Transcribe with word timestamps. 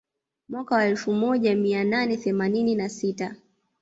Mwaka 0.49 0.75
wa 0.75 0.85
elfu 0.85 1.13
moja 1.13 1.55
mia 1.55 1.83
nane 1.83 2.17
themanini 2.17 2.75
na 2.75 2.89
sita 2.89 3.35